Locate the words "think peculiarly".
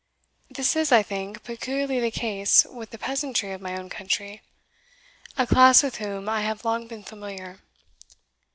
1.03-1.99